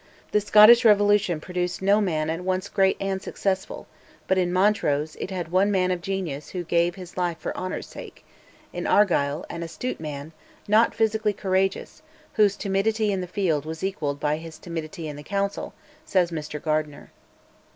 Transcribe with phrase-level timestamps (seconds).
[0.31, 3.85] The Scottish Revolution produced no man at once great and successful,
[4.27, 7.85] but, in Montrose, it had one man of genius who gave his life for honour's
[7.85, 8.25] sake;
[8.73, 10.31] in Argyll, an astute man,
[10.67, 12.01] not physically courageous,
[12.33, 15.71] whose "timidity in the field was equalled by his timidity in the Council,"
[16.03, 17.11] says Mr Gardiner.